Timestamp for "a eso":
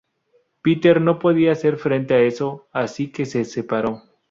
2.15-2.67